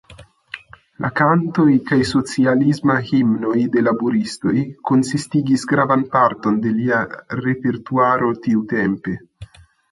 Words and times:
La 1.03 1.09
kantoj 1.19 1.65
kaj 1.89 1.99
socialismaj 2.11 2.95
himnoj 3.11 3.53
de 3.77 3.85
laboristoj 3.89 4.57
konsistigis 4.93 5.69
gravan 5.75 6.09
parton 6.19 6.61
de 6.67 6.75
lia 6.81 7.05
repertuaro 7.47 8.35
tiutempe. 8.49 9.19